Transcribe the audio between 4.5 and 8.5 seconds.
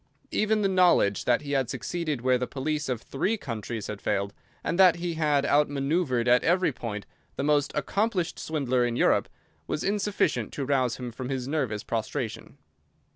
and that he had outmanœuvred at every point the most accomplished